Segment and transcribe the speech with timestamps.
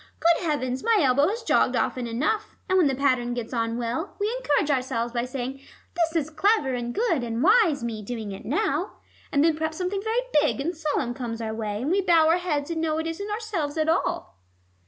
[0.19, 2.57] Good heavens, my elbow has jogged often enough!
[2.67, 5.59] And when the pattern gets on well, we encourage ourselves by saying,
[5.95, 8.93] 'This is clever and good and wise Me doing it now!'
[9.31, 12.37] And then perhaps something very big and solemn comes our way, and we bow our
[12.37, 14.39] heads, and know it isn't ourselves at all."